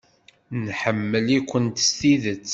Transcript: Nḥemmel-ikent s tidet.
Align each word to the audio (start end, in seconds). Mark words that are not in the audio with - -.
Nḥemmel-ikent 0.65 1.77
s 1.89 1.89
tidet. 1.97 2.47